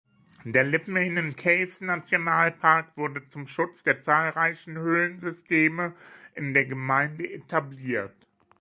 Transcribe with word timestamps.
Der 0.45 0.63
Libmanan-Caves-Nationalpark 0.63 2.97
wurde 2.97 3.27
zum 3.27 3.45
Schutz 3.45 3.83
der 3.83 4.01
zahlreichen 4.01 4.75
Höhlensysteme 4.79 5.93
in 6.33 6.55
der 6.55 6.65
Gemeinde 6.65 7.31
etabliert. 7.31 8.15